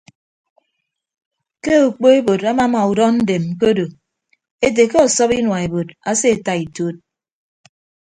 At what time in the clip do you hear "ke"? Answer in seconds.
1.63-1.73, 3.59-3.63, 4.91-4.97